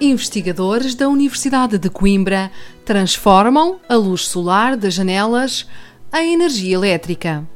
Investigadores 0.00 0.94
da 0.94 1.08
Universidade 1.08 1.78
de 1.78 1.88
Coimbra 1.88 2.50
transformam 2.84 3.80
a 3.88 3.94
luz 3.94 4.28
solar 4.28 4.76
das 4.76 4.92
janelas 4.92 5.66
em 6.14 6.34
energia 6.34 6.74
elétrica. 6.74 7.48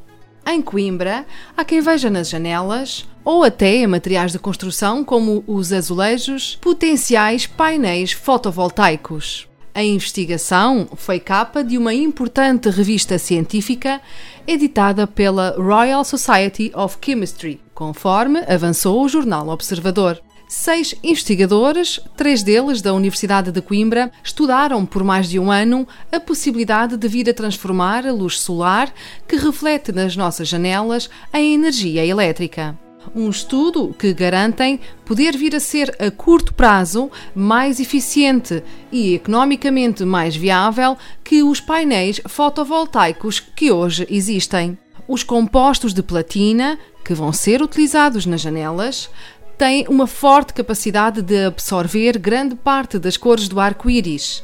Em 0.47 0.63
Coimbra, 0.63 1.27
há 1.55 1.65
quem 1.67 1.83
veja 1.83 2.09
nas 2.09 2.31
janelas, 2.31 3.07
ou 3.23 3.45
até 3.45 3.77
em 3.77 3.87
materiais 3.87 4.33
de 4.33 4.39
construção 4.39 5.05
como 5.05 5.45
os 5.47 5.71
azulejos, 5.71 6.57
potenciais 6.63 7.47
painéis 7.47 8.13
fotovoltaicos. 8.13 9.47
A 9.75 9.85
investigação 9.85 10.89
foi 10.97 11.21
capa 11.21 11.63
de 11.63 11.77
uma 11.77 11.93
importante 11.93 12.71
revista 12.71 13.19
científica 13.19 14.01
editada 14.47 15.07
pela 15.07 15.55
Royal 15.59 16.03
Society 16.05 16.73
of 16.75 16.97
Chemistry, 17.05 17.61
conforme 17.75 18.41
avançou 18.49 19.05
o 19.05 19.09
jornal 19.11 19.47
Observador. 19.49 20.21
Seis 20.53 20.97
investigadores, 21.01 22.01
três 22.17 22.43
deles 22.43 22.83
da 22.83 22.93
Universidade 22.93 23.53
de 23.53 23.63
Coimbra, 23.63 24.11
estudaram 24.21 24.85
por 24.85 25.05
mais 25.05 25.29
de 25.29 25.39
um 25.39 25.49
ano 25.49 25.87
a 26.11 26.19
possibilidade 26.19 26.97
de 26.97 27.07
vir 27.07 27.31
a 27.31 27.33
transformar 27.33 28.05
a 28.05 28.13
luz 28.13 28.41
solar 28.41 28.93
que 29.29 29.37
reflete 29.37 29.93
nas 29.93 30.17
nossas 30.17 30.49
janelas 30.49 31.09
em 31.33 31.55
energia 31.55 32.05
elétrica. 32.05 32.77
Um 33.15 33.31
estudo 33.31 33.95
que 33.97 34.13
garantem 34.13 34.81
poder 35.05 35.37
vir 35.37 35.55
a 35.55 35.61
ser 35.61 35.95
a 36.01 36.11
curto 36.11 36.53
prazo 36.53 37.13
mais 37.33 37.79
eficiente 37.79 38.61
e 38.91 39.15
economicamente 39.15 40.05
mais 40.05 40.35
viável 40.35 40.99
que 41.23 41.45
os 41.45 41.61
painéis 41.61 42.21
fotovoltaicos 42.27 43.39
que 43.39 43.71
hoje 43.71 44.05
existem. 44.11 44.77
Os 45.07 45.23
compostos 45.23 45.95
de 45.95 46.03
platina, 46.03 46.77
que 47.05 47.15
vão 47.15 47.33
ser 47.33 47.63
utilizados 47.63 48.27
nas 48.27 48.41
janelas, 48.41 49.09
tem 49.61 49.87
uma 49.91 50.07
forte 50.07 50.55
capacidade 50.55 51.21
de 51.21 51.45
absorver 51.45 52.17
grande 52.17 52.55
parte 52.55 52.99
das 52.99 53.19
cores 53.19 53.47
do 53.47 53.61
arco-íris, 53.61 54.43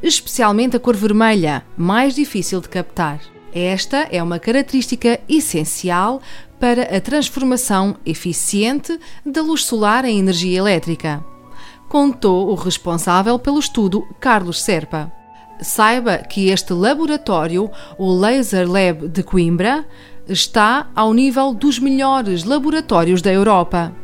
especialmente 0.00 0.76
a 0.76 0.78
cor 0.78 0.94
vermelha, 0.94 1.64
mais 1.76 2.14
difícil 2.14 2.60
de 2.60 2.68
captar. 2.68 3.18
Esta 3.52 4.06
é 4.12 4.22
uma 4.22 4.38
característica 4.38 5.18
essencial 5.28 6.22
para 6.60 6.96
a 6.96 7.00
transformação 7.00 7.96
eficiente 8.06 8.96
da 9.26 9.42
luz 9.42 9.64
solar 9.64 10.04
em 10.04 10.20
energia 10.20 10.56
elétrica. 10.56 11.24
Contou 11.88 12.48
o 12.48 12.54
responsável 12.54 13.36
pelo 13.40 13.58
estudo, 13.58 14.06
Carlos 14.20 14.62
Serpa. 14.62 15.12
Saiba 15.60 16.18
que 16.18 16.50
este 16.50 16.72
laboratório, 16.72 17.68
o 17.98 18.16
Laser 18.16 18.70
Lab 18.70 19.08
de 19.08 19.24
Coimbra, 19.24 19.84
está 20.28 20.86
ao 20.94 21.12
nível 21.12 21.52
dos 21.52 21.80
melhores 21.80 22.44
laboratórios 22.44 23.20
da 23.20 23.32
Europa. 23.32 24.03